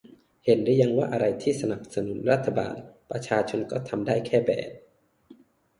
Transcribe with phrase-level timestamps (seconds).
[0.45, 2.75] เห็นหรือยังว่าอะไรที่สนับสนุนรัฐบาล
[3.11, 4.71] ประชาชนก็ทำได้แค่ แบน